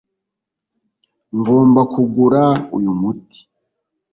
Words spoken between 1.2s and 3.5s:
Ngomba kugura uyu muti